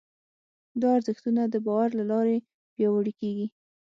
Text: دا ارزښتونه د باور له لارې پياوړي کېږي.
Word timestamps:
دا 0.81 0.89
ارزښتونه 0.97 1.41
د 1.47 1.55
باور 1.65 1.89
له 1.99 2.03
لارې 2.11 2.37
پياوړي 2.73 3.13
کېږي. 3.21 3.47